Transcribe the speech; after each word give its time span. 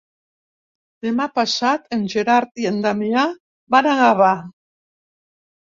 Demà 1.07 1.27
passat 1.35 1.85
en 1.99 2.07
Gerard 2.15 2.65
i 2.65 2.67
en 2.73 2.83
Damià 2.89 3.29
van 3.77 3.93
a 3.93 3.97
Gavà. 4.05 4.33